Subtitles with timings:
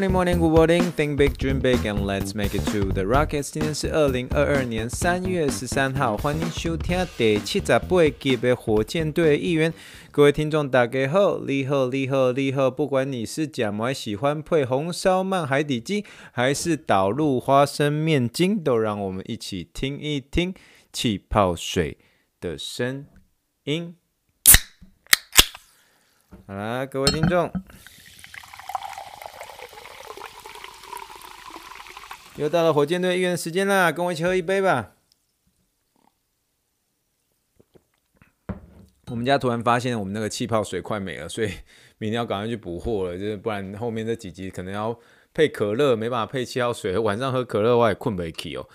[0.00, 0.92] Morning, morning, good morning.
[0.92, 3.50] Think big, dream big, and let's make it to the Rockets.
[3.50, 9.70] 今天是二零二二年三月十三号，欢迎收听第七十八集的火箭队议员。
[10.10, 12.70] 各位听众大家好，你好，你好，你好。
[12.70, 20.54] 不管你是假买喜欢配红烧鳗海底鸡，还是导入花生面筋，都让我们一起听一听
[20.90, 21.98] 气泡水
[22.40, 23.04] 的声
[23.64, 23.94] 音。
[26.46, 27.52] 好啦，各位听众。
[32.40, 34.94] 又到了火箭队一员时间啦，跟我一起喝一杯吧。
[39.08, 41.48] 我们家突然发现我们那个气泡水快没了，所以
[41.98, 44.98] 明天要赶快去补货了，就是不然后面这几集可能要
[45.34, 46.98] 配可乐，没办法配气泡水。
[46.98, 48.66] 晚上喝可乐我也困不起哦。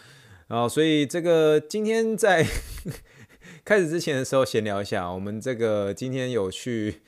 [0.46, 2.46] 然后所以这个今天在
[3.66, 7.02] 开始之前的时候闲聊一下，我们这个今天有去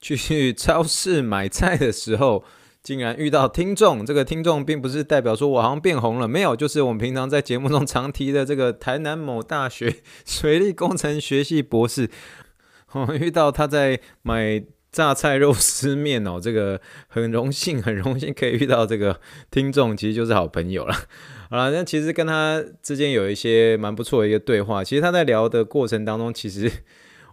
[0.00, 2.42] 去超市买菜的时候。
[2.82, 12.08] 竟然遇到听众，这个听众并不是代表说我好像变红了，没有，就是我们平常在节目中常提的这个台南某大学水利工程学系博士。
[12.92, 20.94] 我 们遇到他在买榨菜肉丝面哦，这个很荣幸，很荣幸可以遇到这个听众，其实就是好朋友了。
[21.50, 26.70] 好了，那其实跟他之间有一些蛮不错的一个对话，其实他在聊的过程当中，其实。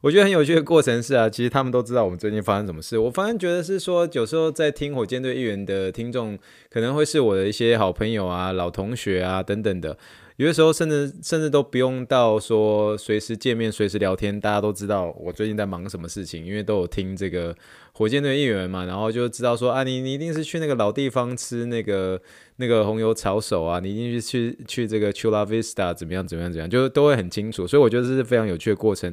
[0.02, 2.98] 我觉得很有趣的过程是啊，其实他们都知道我们最近发生什么事。
[2.98, 6.38] 我反而觉得是说，有时候在听火箭队议员的听众，
[6.70, 9.98] 可能会是我的一些好朋友啊、老同学啊等等的。
[10.36, 17.56] 有的时候甚至甚至都不用到说随时见面、随时聊天，大家都知道我最近在忙什么事情，因为都有听这个
[17.94, 22.22] 火箭队议员嘛，然后就知道说啊，你你一定是去那个老地方吃那个
[22.58, 27.66] 那个红油炒手啊，你一定是去去这个 Chula Vista 怎么样怎么样怎样，就都会很清楚。
[27.66, 29.12] 所以我觉得这是非常有趣的过程。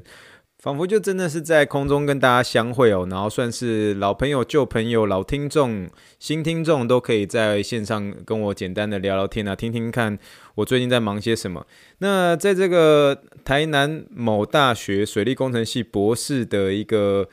[0.65, 10.19] 仿佛就真的是在空中跟大家相会哦，然后算是老朋友、旧朋友、老听众、新听众都可以在线上跟我简单的聊聊天啊，听听看
[10.55, 11.67] 我最近在忙些什么。
[11.99, 17.29] 那在这个台南某大学水利工程系博士的一个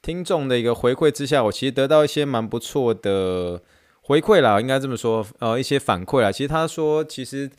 [0.00, 3.60] 听众的一个回馈之下，我其实得到一些蛮不错的
[4.02, 6.30] 回馈啦，应该这么说，呃，一些反馈啦。
[6.30, 7.50] 其实他说，其实。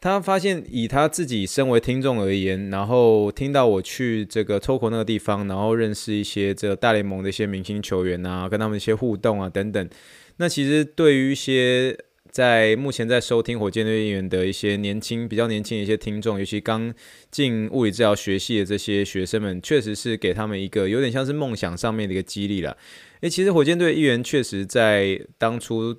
[0.00, 9.90] 他发现，以他自己身为听众而言，然后听到我去这个 Toco 那个地方，然后认识一些这大联盟的一些明星球员啊，跟他们一些互动啊等等。
[10.36, 11.98] 那其实对于一些
[12.30, 16.94] 在目前在收听火箭队议员的一些年轻、比较年轻的一些听众，尤其刚
[17.32, 22.76] 进物理治疗学系的这些学生们，确实是给他们一个有点像是梦想上面的一个激励了。
[23.22, 25.96] 诶，其实火箭队议员确实在当初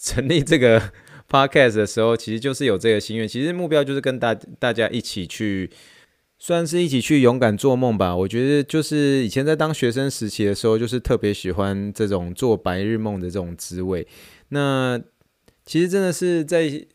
[0.00, 0.90] 成立这个。
[1.28, 5.70] Podcast 的时候，其实就是有这个心愿，其实目标就是跟大大家一起去，
[6.38, 8.14] 算是一起去勇敢做梦吧。
[8.14, 14.06] 我觉得就是以前在当学生时期的时候，就是特别喜欢这种做白日梦的这种滋味。
[14.50, 15.00] 那
[15.64, 16.86] 其实真的是在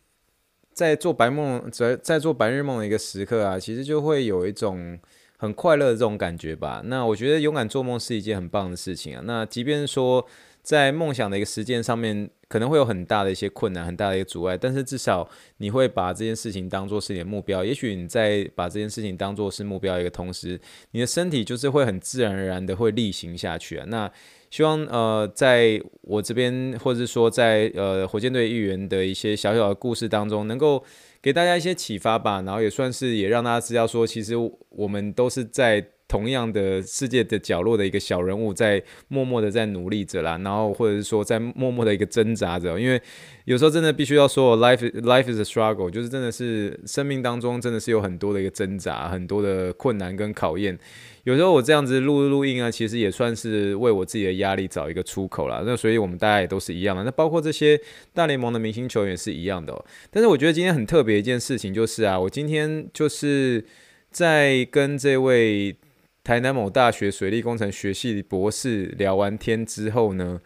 [0.73, 4.97] 在做白梦，在在做白日梦的一个时刻啊，其实就会有一种
[5.41, 6.83] 很快乐的这种感觉吧。
[6.85, 9.23] 那我觉得勇敢做梦是一件很棒的事情啊。
[9.25, 10.23] 那即便说
[10.61, 17.65] 在梦想的一个实践上面，可能会有很大的一些困难，很大的一个阻碍，但是至少你会把这件事情当做是你的目标。
[17.65, 23.85] 也许你在把这件事情当做是目标一个同时，你的身体就是会很自然而然的会例行下去啊。
[23.87, 24.11] 那
[24.51, 30.83] 希望呃，在我这边，或者说在呃火箭队议员的一些小小的故事当中，能够
[31.21, 32.41] 给大家一些启发吧。
[32.41, 34.33] 然后也算是也让大家知道说，其实
[34.69, 35.85] 我们都是在。
[36.11, 43.01] 同样的世界的角落的一个小人物，在默默的在努力着啦，然后或者是说在默默的一个挣扎着，因为
[43.45, 50.77] 有时候真的必须要说，life life is a struggle，就是真的是生命当中真的是有很多的一个挣扎，很多的困难跟考验。
[51.23, 55.63] 有时候我这样子录录音啊，其实也算是为我自己的压力找一个出口啦。
[55.65, 57.79] 那所以我们大家也都是一样的，那包括这些
[58.13, 59.85] 大联盟的明星球员是一样的喔。
[60.09, 63.63] 但是我觉得今天很特别一件事情就是啊，我今天就是
[64.11, 65.73] 在跟这位。
[66.23, 70.39] 台南某大学水利工程学系博士聊完天之后呢，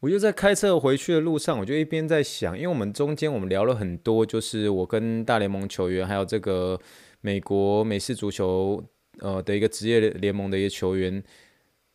[0.00, 6.80] 我就在开车回去的路上，我就一边在想，因为我们中间我们聊了很多，就是我跟大联盟球员，还有这个
[7.20, 8.82] 美国美式足球
[9.18, 11.22] 呃的一个职业联盟的一个球员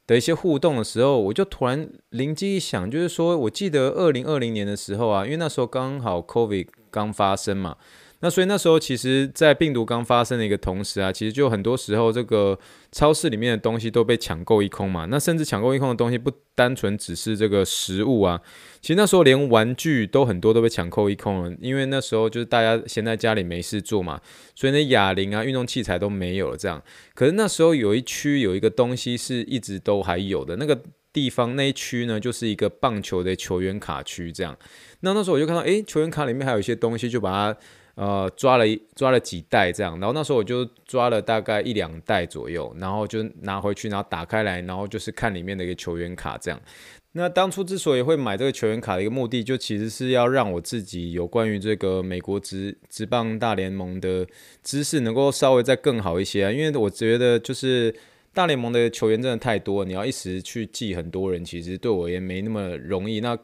[0.05, 7.77] 的一些互动的时候，我就突然灵机一想，就是说我记得二零二零年的时候啊，因为那时候刚好 COVID 刚发生嘛。
[8.21, 12.57] 那所以那时候其实，在病毒刚发生的一个同时啊，其实就很多时候这个
[12.91, 15.05] 超市里面的东西都被抢购一空嘛。
[15.05, 18.39] 那甚至抢购一空的东西不单纯只是这个食物啊，
[18.79, 24.21] 其实那时候连玩具都很多都被抢购一空了，因为那时候就是大家闲在家里没事做嘛，
[24.55, 26.81] 所以那哑铃啊、运动器材都没有了这样。
[27.15, 30.79] 可是那时候有一区有一个东西是一直都还有的，那个
[31.11, 34.55] 地方那一区呢，就是一个棒球的球员卡区这样。
[34.99, 37.59] 那那时候我就看到，诶，球员卡里面还有一些东西，就把它
[37.95, 39.99] 呃抓了一抓了几袋这样。
[39.99, 46.59] 然后那时候我就抓了大概一两袋左右，然后就拿回去，然后打开来，然后就是看里面的一个球员卡这样。
[47.13, 54.25] 那当初之所以会买这个球员卡的一个目的，就其实是要让我自己有关于这个美国职职棒大联盟的
[54.63, 56.51] 知识能够稍微再更好一些啊。
[56.51, 57.93] 因为我觉得就是
[58.33, 63.19] 大联盟的球员真的太多，你要一时去记很多人，其实对我也没那么容易。
[63.19, 63.37] 那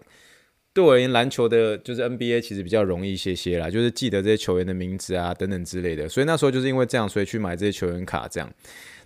[0.78, 6.08] 对我而言，篮球的就是 NBA 其实比较容易一些些啦，就是记得这些球员的名字啊等等之类的。
[6.08, 8.48] 所以那时候就是因为这样，所以去买这些球员卡这样。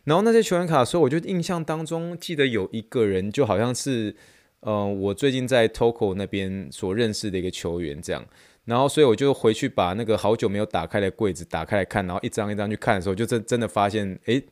[0.04, 4.14] 然后那些球员卡的时候，我就印象当中记得有一个人，就好像是
[4.60, 8.26] 呃我最近在 Toko 那边所认识的一个球员这样。
[8.66, 14.44] 然后所以我就回去把那个好久没有打开的柜子打开来看，然后一张一张去看的时候，就真真的发现，诶，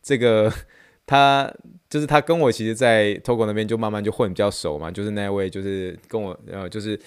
[0.00, 0.52] 这个。
[1.10, 1.50] 他
[1.88, 6.98] 就是他跟我其实，在 Togo 那边就慢慢就混比较熟嘛，就是那位就是跟我呃就是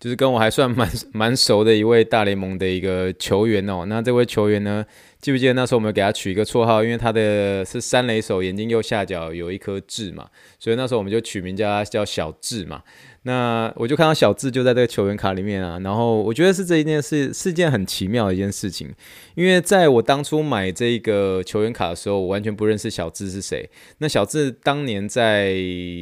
[0.00, 3.84] 就是跟我还算蛮 蛮熟的一位大联盟的一个球员哦。
[3.86, 4.84] 那这位球员呢，
[5.20, 10.26] 记不记得那时候我们给他取一个绰号，因为他的是三垒手，眼睛右下角有一颗痣嘛，
[10.58, 12.82] 所以那时候我们就取名叫他叫小痣嘛。
[13.24, 18.92] 那我就看到小智就在这个球员卡里面啊，然后我觉得是这一件事是件很奇妙的一件事情，
[19.36, 23.70] 因为在我当初买这个球员卡的时候，我完全不认识小智是谁。
[23.98, 25.54] 那小智当年在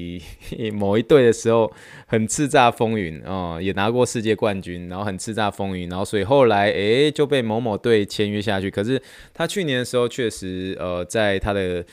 [0.72, 1.70] 某一队的时候
[2.06, 8.70] 很叱咤风云啊、哦，也拿过世界冠军，然后很叱咤风云，然后所以后来诶就被某某队签约下去。
[8.70, 9.00] 可是
[9.34, 11.84] 他去年的时候确实呃在他的。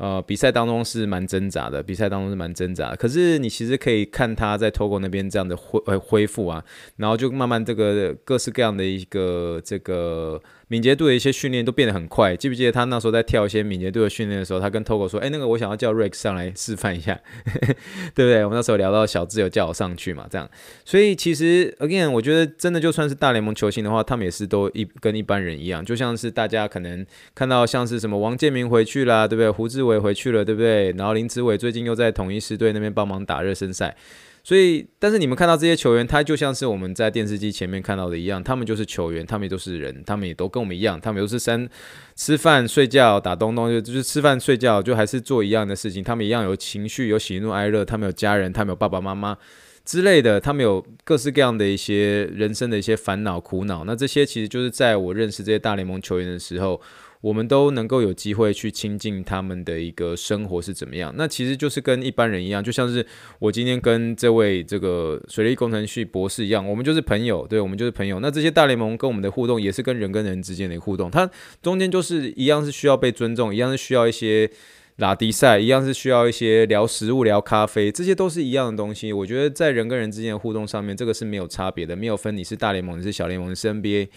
[0.00, 2.94] 呃，比赛当中是蛮挣扎的，比赛当中是蛮挣扎。
[2.96, 6.64] 可是你其实可以看他在 Togo 那边这样的恢呃恢复啊，
[6.96, 10.40] 然后就慢慢这个各式各样的一个这个。
[10.70, 17.18] 敏捷度的一些训练都变得很快，记不记得他那时候在跳一些敏捷度的训练的时候，他跟 Togo 说：“哎、那个我想要叫 Rex 上来示范一下，
[18.14, 20.48] 对不对？”我们那时候聊到小智有叫我上去嘛，这样。
[20.84, 29.50] 所以其实 again，我觉得真的就算是大联盟球星的话，他们也是都一跟一般人一样，就像是大家可能看到像是什么王建民回去啦，对不对？
[29.50, 30.92] 胡志伟回去了，对不对？
[30.92, 33.96] 然后林志伟最近又在统一狮队那边帮忙打热身赛。
[34.42, 41.68] 所以，但是你们看到这些球员，他就像是我们在电视机前面看到的一样，他们就是球员，他们也都是人，他们也都跟我们一样，他们都是三
[42.16, 46.02] 吃饭、睡觉、打东东，就就是吃饭、睡觉，就还是做一样的事情。
[46.02, 49.36] 他们一样有情绪，有喜怒哀乐，他们有家人，他们有爸爸妈妈
[49.84, 53.84] 之类的，他们有各式各样的一些人生的一些烦恼、苦恼。
[53.84, 56.80] 那这些其实就是在我认识这些大联盟球员的时候。
[57.20, 61.12] 我们都能够有机会去亲近他们的一个生活是怎么样？
[61.16, 63.04] 那其实就是跟一般人一样，就像是
[63.38, 68.20] 我今天跟这位这个水利工程系博士一样，我们就是朋友，对，我们就是朋友。
[68.20, 71.30] 那这些大联盟跟我们的互动也是跟人跟人之间的互动，它
[71.62, 74.50] 中间就是一样是需要被尊重，一样是需要一些
[74.96, 79.12] 拉迪赛，一样是需要一些聊食物、聊咖啡，这些都是一样的东西。
[79.12, 84.08] 我觉得在人跟人之间的互动上面，这个是没有差别的，没有分你是大联盟，你是小联盟，你是 NBA。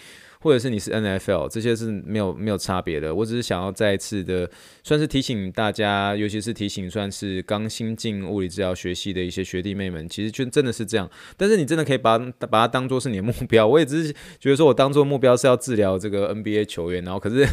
[0.44, 3.16] 或者是你是 NFL，这些是没有没有差别的。
[3.16, 4.50] 我只是想要再一次的，
[4.84, 11.10] 算是提醒大家，尤其是提醒算是刚新进物理治疗学系的一些学弟妹们，其实就真的是这样。
[11.38, 13.66] 但是你真的可以把把它当做是你的目标。
[13.66, 17.48] 我也只是觉得说，我当做目标是要治疗这个 NBA 球员，然后可是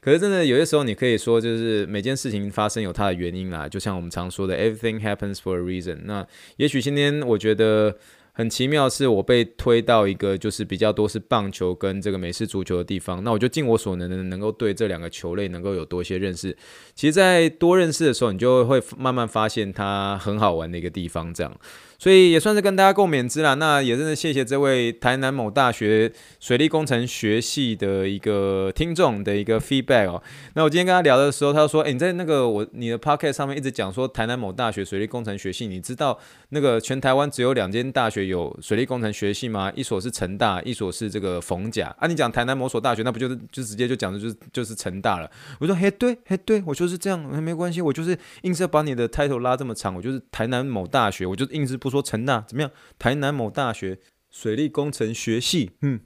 [0.00, 3.68] 可是真的有些时候，你可以说就是每件事情发生有它的原因啦。
[3.68, 6.02] 就像我们常说的，everything happens for a reason。
[6.04, 6.24] 那
[6.58, 7.96] 也许今天我觉得。
[8.38, 16.54] 很奇妙，是我被推到一个就是比较多是棒球跟这个美式足球的地方，那我就尽我所能的能够对这两个球类能够有多一些认识。
[16.94, 21.58] 其实，在多认识的时候，你就会慢慢发现它很好玩的一个地方，这样。
[21.98, 23.54] 所以也算是跟大家共勉之啦。
[23.54, 30.22] 那也真的谢谢这位台南某大学水利工程学系的一个听众的一个 feedback 哦。
[30.54, 36.18] 那我今天跟他聊的时候，他说：“诶，你在那个我你的 podcast 上面一直讲说台南某大学水利工程学系，你知道
[36.50, 39.72] 那个全台湾只有两间大学有水利工程学系吗？
[39.74, 41.94] 一所是成大，一所是这个逢甲。
[41.98, 45.30] 啊，你讲台南某所大学，那不就是就直接就讲的就是就是成大了？
[45.60, 52.70] 我说：嘿，对，嘿，对，我就是这样，没关系，我就是硬是要把你的 title 拉这么长，我就是台南某大学，我就硬是。”不说成大怎么样？
[52.98, 56.00] 台南某大学水利工程学系，嗯，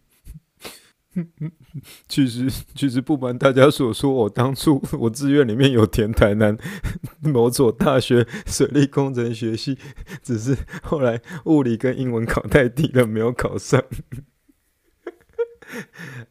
[2.06, 6.56] 其实其实不瞒大家所说，我当初 我志愿里面有填台南
[7.20, 9.78] 某所大学水利工程学系，
[10.22, 13.82] 只是后来物理跟英文考太低了，没有考上。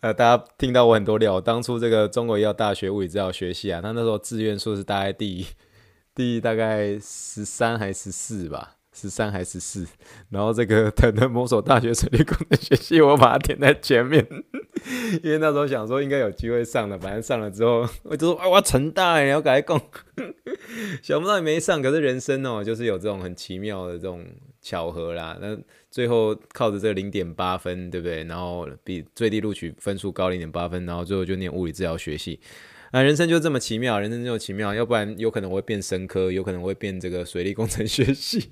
[0.01, 5.45] 呃，大家听到我很多料，当初这个中国医药大学物理治疗学系啊，他那时候志愿数是大概第
[6.13, 8.78] 第大概十三还是十四吧。
[8.99, 9.87] 十三还是十四，
[10.29, 14.25] 然后这个 台南某所大学水利工程学系，我把它填在前面，
[15.23, 19.81] 因为那时候想说应该有机会上的，反正上了之后，我就说啊，我要成大，你要赶快讲，
[21.01, 24.25] 想不到你没上，可是人生哦，就是有这种很奇妙的这种
[24.61, 25.37] 巧合啦。
[25.41, 25.57] 那
[25.89, 28.23] 最后靠着这零点八分，对不对？
[28.25, 32.39] 然后比最低录取分数高零点八分，然后最后就念物理治疗学系。
[32.91, 38.49] 啊，人生就这么奇妙，人生就奇妙，要不然有可能我会变生科，有可能我会变这个水利工程学系，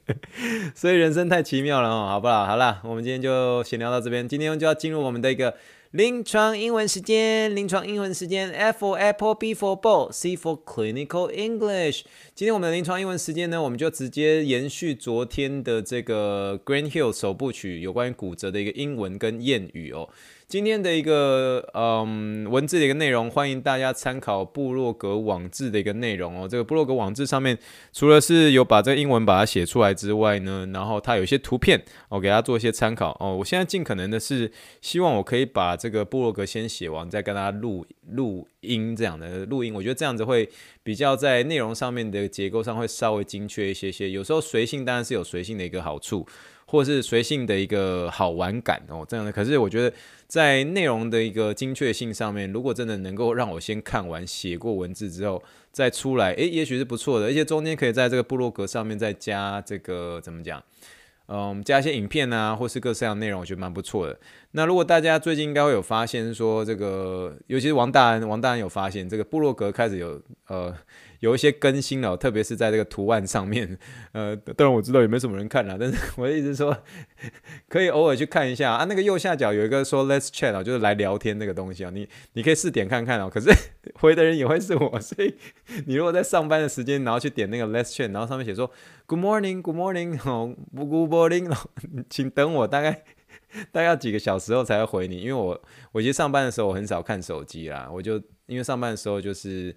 [0.76, 2.44] 所以人生太奇妙了哦，好不好？
[2.44, 5.54] 好啦，我们今天就先聊到这边，今天就要进入我们的一个
[5.92, 12.02] 临床英文时间，临床英文时间，F for Apple，B for Ball，C for Clinical English。
[12.34, 20.10] 今天我们的临床英文时间呢，我们就直接延续昨天的这个 Grant Hill 首部曲有关于骨折的一个英文跟谚语哦。
[20.52, 26.46] 今天的一个嗯文字的一个内容，欢迎大家参考部落格网志的一个内容哦。
[26.46, 27.58] 这个部落格网志上面，
[27.90, 33.34] 除了是有把这个英文把它写出来之外呢，然后它有一些图片，我给大家做一些参考哦。
[33.34, 39.72] 我现在尽可能的是希望我可以把这个部落格先写完，再跟大家录录音这样的录音。
[39.72, 40.46] 我觉得这样子会
[40.82, 44.10] 比较在内容上面的结构上会稍微精确一些些。
[44.10, 46.26] 有时候随性当然是有随性的一个好处。
[46.72, 49.30] 或是随性的一个好玩感哦，这样的。
[49.30, 49.94] 可是我觉得
[50.26, 57.26] 在内容的一个精确性上面，如果真的能够让我先看完写过文字之后再出来，诶，也许是不错的。
[57.26, 60.62] 而且中间可以在这个部落格上面再加这个怎么讲？
[61.26, 64.18] 嗯，加一些影片啊，或是各式各样的内容，我觉得蛮不错的。
[64.52, 70.74] 那如果大家最近应该会有发现说，这个尤其是王大安，王大安有发现这个部落格开始有呃。
[71.22, 73.78] 有一些更新了，特别是在这个图案上面，
[74.10, 76.76] 呃，当然我知道也没什么人看了，但是我的意思说，
[77.68, 78.84] 可以偶尔去看一下啊。
[78.86, 83.30] 那个右下角有一个说 Let's chat 啊，就是来聊天那个东西啊，你你可以试点看看哦。
[83.32, 83.50] 可是
[83.94, 85.32] 回的人也会是我，所以
[85.86, 88.68] 你如果在上班的时间，然后去点那个 Let's chat，然后上面写说
[89.06, 91.56] Good morning，Good morning，哦，Good morning，
[92.10, 93.04] 请等我，大概
[93.70, 95.62] 大概要几个小时后才会回你，因为我
[95.92, 99.72] 我其实上班的时候我很少看手机啦，我就因为上班的时候就是。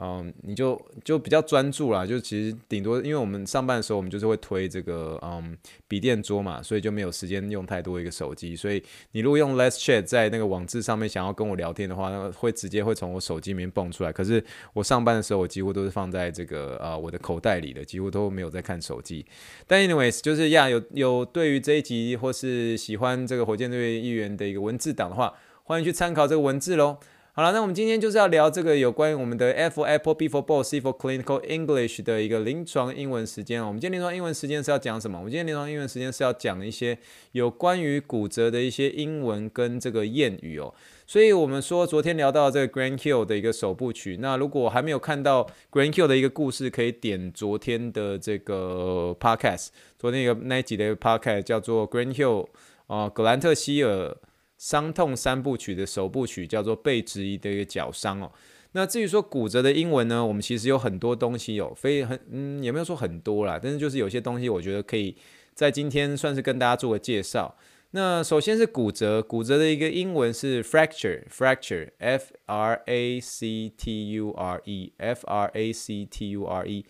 [0.00, 8.54] 嗯，你就就比较专注啦，就其实顶多，因为我们上班的时候，我们就是会推这个嗯笔电桌嘛，所以就没有时间用太多一个手机。
[8.54, 14.12] 所以你如果用 Let's Chat 在那个网志上面想要跟我聊天的话，那会直接会从我手机里面蹦出来。
[14.12, 19.26] 可是我上班的时候，我几乎都是放在这个呃我的口袋里的，几乎都没有在看手机。
[19.66, 26.98] 但 anyways，就是呀，有有对于这一集或是喜欢这个火箭队议员的一个文字档的话，欢迎去参考这个文字喽。
[27.38, 33.64] 好了，那我们今天就是要聊这个有关于我们的 F for Apple, B for Ball, C for Clinical English 的一个临床英文时间。
[33.64, 35.18] 我们今天临床英文时间是要讲什么？
[35.18, 36.98] 我们今天临床英文时间是要讲一些
[37.30, 40.74] 有关于骨折的一些英文跟这个谚语哦。
[41.06, 44.16] 所以我们说昨天聊到这个 Grant Hill 的一个首部曲。
[44.20, 52.46] 那如果还没有看到 Grant Hill 的一个故事，可以点昨天的这个 Podcast，昨天一个那一集的 Podcast 叫做 Grant Hill
[52.88, 54.16] 啊、呃，葛兰特希尔。
[54.58, 58.30] 伤痛三部曲的首部曲叫做被质疑的一个脚伤哦。
[58.72, 65.16] 那至于说骨折的英文呢，我们其实有很多东西有，非很嗯也没有说很多啦，但是就是有些东西我觉得可以
[65.54, 67.56] 在今天算是跟大家做个介绍。
[67.92, 76.84] 那首先是骨折，骨折的一个英文是 fracture，fracture，f r a c t u r e，f r a c t u r e。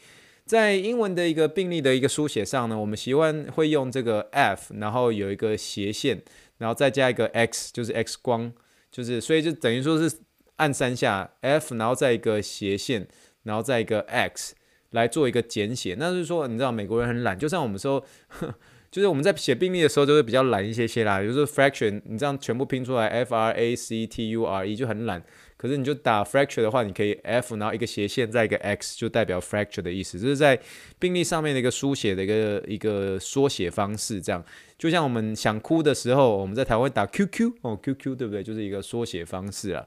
[0.44, 6.20] 在英文的一个病例的一个书写上呢，我们习惯会用这个 f，然后有一个斜线。
[6.58, 8.52] 然后再加一个 x，就是 x 光，
[8.90, 10.18] 就是所以就等于说是
[10.56, 13.08] 按三下 F，然后再一个斜线，
[13.44, 14.54] 然后再一个 x
[14.90, 15.94] 来做一个简写。
[15.98, 18.04] 那就是说，你知道美国人很懒，就像我们说，
[18.90, 21.20] 就是我们在写病历的时候就会比较懒一些些啦。
[21.20, 25.22] 比如说 fraction，你这样全部拼出来 f r a c t u r e 就很懒。
[25.58, 30.16] 可是你就打 fracture 的话，你可以 F，然后一个斜线再一个 X，就代表 fracture 的意思。
[30.16, 30.56] 这是在
[31.00, 34.20] 病历上面的一个书写的一个一个缩写方式。
[34.20, 34.40] 这样
[34.78, 38.40] 就像我们想哭的时候，我们在台湾打 QQ 哦，QQ 对不对？
[38.40, 39.84] 就是一个缩写方式啊。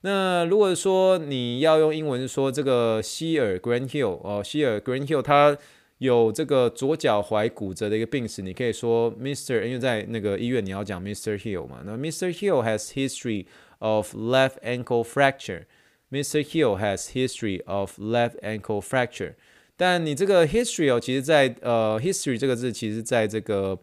[0.00, 5.54] 那如果说你要用英文说这个希尔 Grant Hill 哦，希尔 Grant Hill 他
[5.98, 9.66] 有这个左脚踝骨折的一个病史，你可以说 Mr.
[9.66, 11.36] 因为在那个医院你要讲 Mr.
[11.38, 12.32] Hill 嘛，那 Mr.
[12.32, 13.44] Hill has history。
[13.79, 15.65] of left ankle fracture.
[16.11, 16.43] Mr.
[16.43, 19.33] Hill has history of left ankle fracture.
[19.75, 23.77] 但你这个 history 哦，其实在呃 history 这个字，其实在这个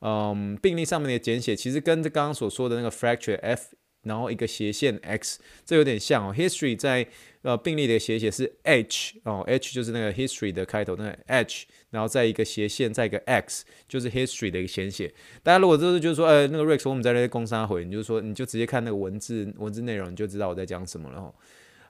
[0.00, 3.74] 嗯病历上面的简写，其实跟这刚刚所说的那个 fracture f，
[4.04, 6.34] 然后一个斜线 x，这有点像哦。
[6.34, 7.06] history 在
[7.41, 15.13] 呃病例的写写是 H 哦，H 就是那个 history 的开头，那个 H，然后再一个斜线，再一个 X，就是 history 的一个简写。
[15.41, 21.33] 大家如果就是就是说，呃，那个 Rex 我们在那些攻杀回，你就说你就直接看那个文字文字内容，你就知道我在讲什么了。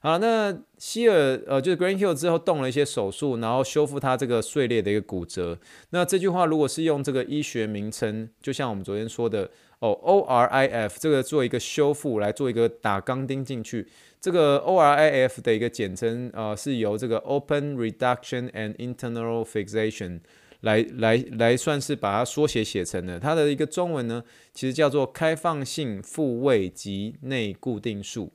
[0.02, 5.60] 好，那希尔呃，就是 Greenhill 之后动了一些手术，然后修复他这个碎裂的一个骨折。
[5.90, 13.88] 那这句话如果是用这个医学名称，就像我们昨天说的哦，ORIF 这个做一个修复，来做一个打钢钉进去。
[14.20, 20.20] 这个 ORIF 的一个简称呃，是由这个 Open Reduction and Internal Fixation
[20.60, 23.18] 来来来算是把它缩写写成的。
[23.18, 24.22] 它的一个中文呢，
[24.54, 28.34] 其实叫做开放性复位及内固定术。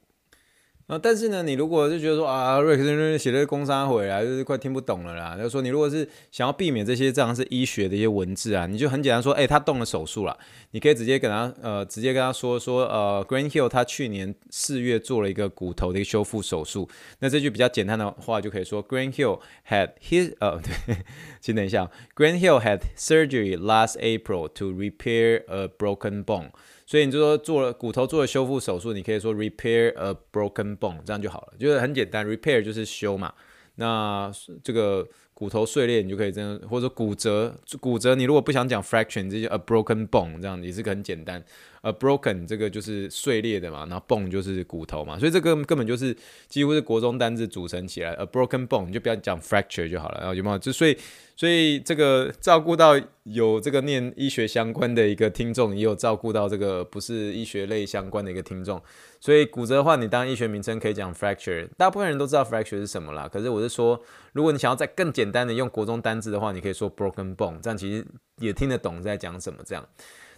[0.86, 5.34] 啊，但是呢，你如果是觉得说啊，瑞克斯写的工商回来就是快听不懂了啦。
[5.34, 10.36] 就是说，你如果是想要避免这些这样是医学的一些文字啊，你就很简单说，哎、他动了手术了，
[10.72, 16.86] 你可以直接跟他呃，直接跟他说说呃，Grant Hill 他去年四月做了一个骨头的一个修复手术。
[17.20, 20.98] 那这句比较简单的话就可以说，Grant Hill had his 呃，对，
[21.40, 26.50] 请等一下，Grant Hill had surgery last April to repair a broken bone。
[26.86, 33.32] 所以你就说做了骨头做了修复手术，你可以说 repair a broken bone，这样就好了，就是很简单，repair 就是修嘛。
[33.76, 34.30] 那
[34.62, 41.42] 这个骨头碎裂，你就可以这样，或者骨折，骨折你如果不想讲 fraction，这就 a broken bone，这样也是个很简单。
[41.84, 46.16] 呃 broken 这个就是碎裂的嘛，然后 bone 就是骨头嘛，所以这个根本就是
[46.48, 48.14] 几乎是国中单字组成起来。
[48.14, 50.58] A broken bone 就不要讲 fracture 就好了，然后有没有？
[50.58, 50.96] 就所以
[51.36, 58.80] 所以这个照顾到有这个念医学相关的一个听众，也有照顾到这个不是医学类相关的一个听众。
[59.20, 63.28] 所以骨折的话，你当医学名称可以讲 fracture，大部分人都知道 fracture 是什么啦。
[63.30, 64.00] 可是我是说，
[64.32, 68.06] 如果你想要再更简单的用国中单字的话，你可以说 broken bone，这样其实
[68.38, 69.86] 也听得懂在讲什么这样。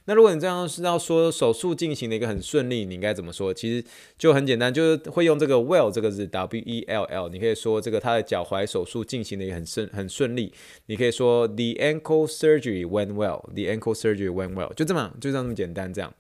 [0.08, 3.52] 那如果你这样是要说手术进行的一个很顺利，你应该怎么说？
[3.52, 3.84] 其实
[4.16, 7.28] 就很简单，就是会用这个 well 这个字，W E L L。
[7.28, 10.52] 你可以说这个他的脚踝手术进行的也很顺很顺利。
[10.86, 13.42] 你可以说 The ankle surgery went well.
[13.52, 14.72] The ankle surgery went well.
[14.74, 16.14] 就这么就这么简单这样。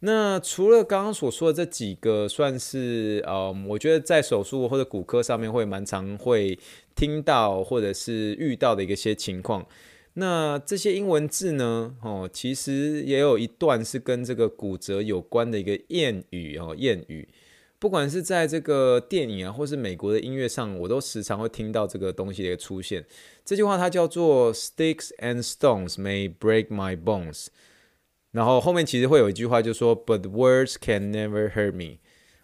[0.00, 6.58] 那除了刚刚所说的这几个，算是呃，我觉得在手术或者骨科上面会蛮常会
[6.96, 9.64] 听到或者是遇到的一些情况。
[10.14, 11.94] 那这些英文字呢？
[12.02, 17.28] 哦，其实也有一段是跟这个骨折有关的一个谚语哦，谚语。
[17.78, 23.06] 不管是在这个电影啊，或是美国的音乐上，我都时常会听到这个东西的一个出现。
[23.44, 27.46] 这句话它叫做 “Sticks and stones may break my bones”，
[28.32, 32.00] 然后后面其实会有一句话就说 “But words can never hurt me”。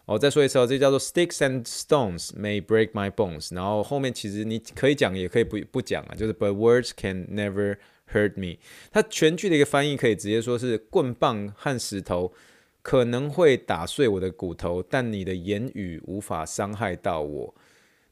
[0.07, 3.53] 哦，再说一次哦，这叫做 Sticks and stones may break my bones。
[3.53, 7.79] 然后后面其实你可以讲，也可以不不讲啊，就是 But words can never
[8.13, 8.59] hurt me。
[8.93, 12.33] 它全句的一个翻译可以直接说是棍棒和石头
[12.83, 17.55] 可能会打碎我的骨头，但你的言语无法伤害到我。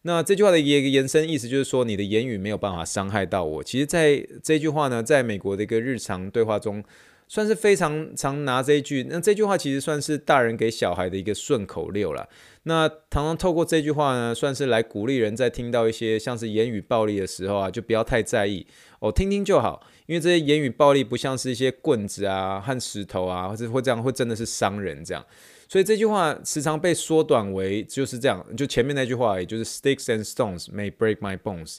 [0.03, 3.63] 那这句话的一个延伸意思就是说，你的言语没有办法伤害到我。
[3.63, 6.83] 其实，在这句话呢，在美国的一个日常对话中。
[7.27, 12.29] 算是非常常拿这一句，那这句话其实算是大人给小孩的一个顺口溜了。
[12.65, 18.67] 那常常透过这句话呢，算是来鼓励人在听到一些像是言语暴力的时候啊，就不要太在意
[19.01, 19.87] 哦，听听就好。
[20.07, 25.25] 因为这些言语暴力不像是一些棍子啊和石头啊，或者会这样会真的是伤人这样。
[25.69, 31.79] 所以这句话时常被缩短为就是这样，就前面那句话，也就是 Sticks and stones may break my bones。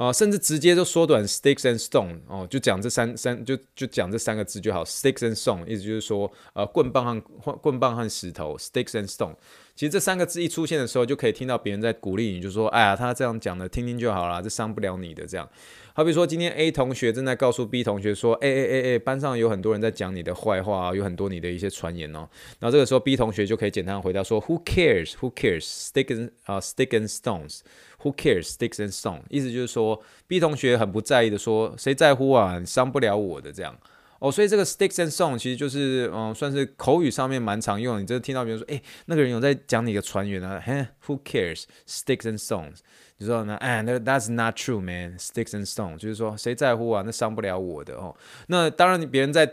[0.00, 9.36] 啊、甚至直接就缩短 sticks and stone 哦，就讲这三三就就讲这三个字就好，sticks and stone，意思就是说，呃，棍棒和棍棒和石头，sticks and stone。
[9.80, 15.48] 其实这三个字一出现的时候，就可以听到别人在鼓励你，就说，哎呀，他这样讲的，听听就好了，这伤不了你的这样。
[15.94, 22.28] 好比说，今天 A 同学正在告诉 B 同学说：“哎哎哎哎，班上有很多人在讲你的坏话，有很多你的一些传言哦。”
[22.60, 25.12] 然后这个时候 B 同学就可以简单回答说：“Who cares?
[25.12, 25.62] Who cares?
[25.64, 27.60] Sticks 啊，stick and stones.
[28.02, 28.52] Who cares?
[28.52, 32.62] Sticks and stones。”意思就是说，B 同学很不在意的说：“谁在乎啊？
[32.66, 33.74] 伤不了我的这样。”
[34.20, 38.00] 哦，所以这个 sticks and song 其实就是嗯，算是口语上面蛮常用。
[38.00, 41.64] 你这听到别人说：“哎，那个人有在讲你的船员啊？”嘿，Who cares?
[41.88, 42.80] Sticks and songs？。
[43.16, 43.56] 你说呢？
[43.56, 45.18] 哎，那 That's not true, man.
[45.18, 47.02] Sticks and stones，就是说谁在乎啊？
[47.04, 48.14] 那伤不了我的哦。
[48.46, 49.50] 那当然，你别人在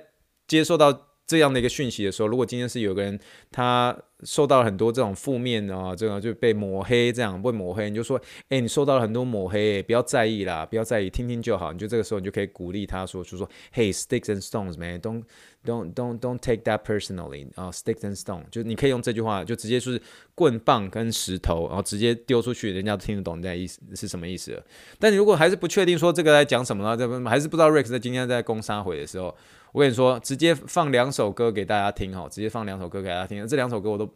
[0.48, 3.20] 接受到这样的一个讯息的时候，如果今天是有个人
[3.52, 3.98] 他。
[4.24, 11.72] 受到了很多这种负面啊，这个就被抹黑，这样被抹黑，你就说，哎，你受到了很多抹黑，不要在意啦，不要在意，听听就好。
[11.72, 15.24] 你就这个时候，你就可以鼓励他说，就说，Hey, sticks and stones, man, don't,
[15.64, 20.02] don't, don't, don't take that personally 啊，sticks and stones，就你可以用这句话，就直接就是
[20.34, 24.60] 棍棒跟石头，然后直接丢出去，人家都听得懂你的意思是什么意思。
[24.98, 26.98] 但你如果还是不确定说这个在讲什么呢？
[26.98, 29.36] 这还是不知道 Rex 在今天在攻杀回的时候，
[29.74, 34.07] 我跟你说，直接放两首歌给大家听哈，直接放两首歌给大家听，这两首歌我都。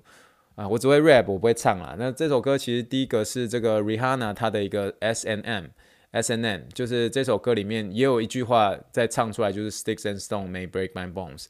[0.56, 1.96] 啊，我只会 rap，我不会唱啦。
[1.98, 5.66] 那这首歌其实第一个是这个 Rihanna 她的一个 S N M
[6.12, 11.46] S N M，就是这首歌里面也有一句话在唱出来，就是 Sticks and stones may break my bones。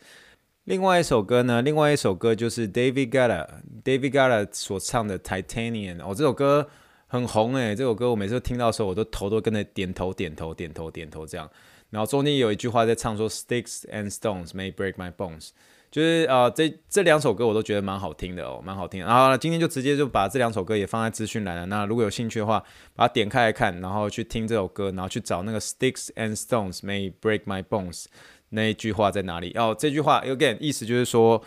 [0.65, 5.99] 另外一首歌呢，另外一首歌就是 David Guetta，David Guetta 所唱的 Titanium。
[6.03, 6.69] 哦，这首歌
[7.07, 11.49] 很红诶，这首歌我每次听到的时候，我都头都跟着点头点头点头点头这样。
[11.89, 15.49] 然后中间有一句话在唱说 Sticks and Stones may break my bones。
[15.91, 19.05] 就是啊、这这两首歌我都觉得蛮好听的哦，蛮好听。
[19.05, 21.65] 然后今天就直接就把这两首歌也放在资讯栏了。
[21.65, 22.63] 那如果有兴趣的话，
[22.95, 28.05] 把它点开来看，然后去听这首歌，然后去找那个 Sticks and Stones may break my bones
[28.51, 29.51] 那一句话在哪里？
[29.57, 31.43] 哦，这句话 again 意思就是说，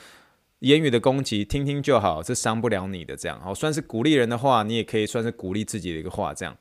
[0.59, 3.40] 言语的攻击听听就好，这伤不了你的这样。
[3.42, 6.54] 哦，算是鼓励人的话，你也可以算是鼓励自己的一个话这样。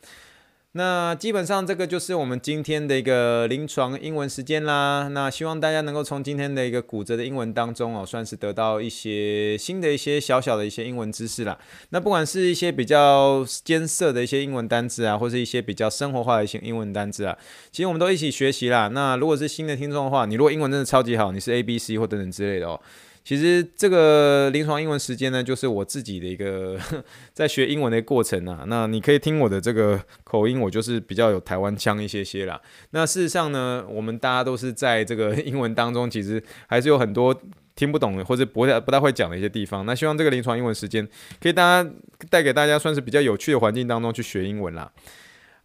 [0.76, 5.08] 那基本上这个就是我们今天的一个临床英文时间啦。
[5.12, 11.56] 那希望大家能够从今天的一个骨折的英文当中哦，算是得到一些新的一些小小的一些英文知识啦。
[11.90, 17.38] 那不管是一些比较艰涩的一些英文单字啊，或是一些比较生活化的一些英文单字啊，
[17.72, 18.88] 其实我们都一起学习啦。
[18.88, 22.80] 那如果是新的听众的话，你如果英文真的超级好，你是 A B C 或等等之类的哦。
[23.24, 26.78] 其实这个临床英文时间呢，就是我自己的一个
[27.34, 28.66] 在学英文的过程啊。
[28.68, 32.60] 那你可以听我的这个口音，我就是比较有台湾腔一些些啦。
[32.92, 37.34] 那事实上呢，我们大家都是在这个英文当中，其实还是有很多
[37.76, 39.86] 听不懂的或者不太不太会讲的一些地方。
[39.86, 41.08] 那希望这个临床英文时间
[41.42, 41.90] 可以大家
[42.30, 44.92] 带给大家算是比较有趣的环境当中去学英文啦。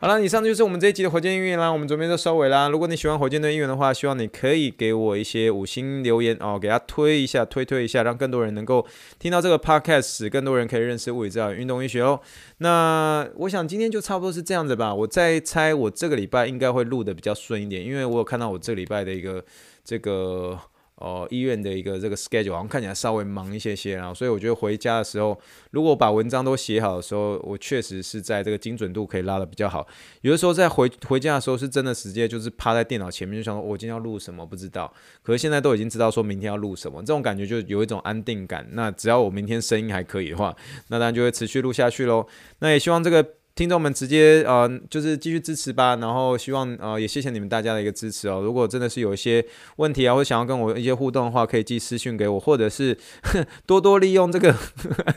[0.00, 2.68] 好了，以上就是我们这一集的火箭音乐啦，我们准备就收尾啦。
[2.68, 8.87] 如果你喜欢火箭队音乐的话，希望你可以给我一些五星留言哦，给他推一下，推推一下，让更多人能够
[9.18, 12.20] 听到这个 podcast，使更多人可以认识物理治疗运动医学哦。
[12.58, 14.94] 那我想今天就差不多是这样子吧。
[14.94, 19.44] 我再猜，我这个礼拜应该会录的比较顺一点，因为我有看到我这个礼拜的一个
[19.84, 20.56] 这个。
[20.98, 25.38] 哦，医院的一个这个 schedule 好像看起来稍微忙一些些，然后所以我觉得回家的时候，
[25.70, 29.87] 如果把文章都写好的时候，我确实是在这个精准度可以拉得比较好。
[30.22, 38.66] 有的时候在回回家的时候，是真的直接就是趴在电脑前面，就想我今天要录什么不知道，可是现在都已经知道说明天要录什么，这种感觉就有一种安定感。
[38.72, 40.54] 那只要我明天声音还可以的话，
[40.88, 42.26] 那当然就会持续录下去喽。
[42.58, 43.38] 那也希望这个。
[43.58, 48.40] 听众们直接呃，就是继续支持吧，然后希望呃，也谢谢你们大家的一个支持哦。
[48.40, 49.44] 如果真的是有一些
[49.78, 52.96] 问题啊，或想要跟我一些互动的话，可以寄私讯给我，或者是
[53.66, 54.54] 多多利用这个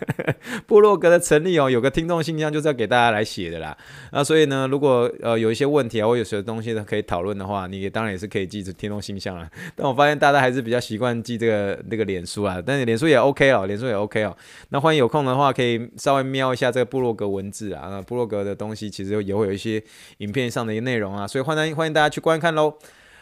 [0.66, 3.78] 部落格的成立哦，有个听众信箱就是要给大家来写的啦。
[4.12, 9.48] 那所以呢，如果呃有一些问题啊，或有些东西呢可以讨论的话，你也当然也是可以寄听众信箱啦。
[9.78, 14.36] 但我发现大家还是比较习惯寄这个那个脸书啊，但是脸书也 OK 哦，脸书也 OK 哦。
[14.70, 18.31] 那欢迎有空的话，可以稍微瞄一下这个部落格文字啊，那部落。
[18.32, 19.84] 格的东西其实也会有一些
[20.20, 22.78] 影片上的一个内容啊，所以欢迎欢迎大家去观看喽。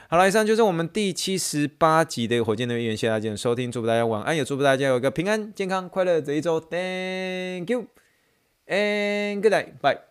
[0.07, 6.59] 好了，以上就是我们第七十八集的火箭队员，谢谢大家的收听，祝福大家晚安，也祝福大家有一个平安、健康、快乐的一周。
[6.59, 7.87] Thank you
[8.67, 10.08] and good night, bye.